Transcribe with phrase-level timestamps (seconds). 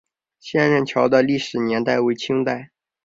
[0.39, 2.71] 仙人桥的历史年代为清代。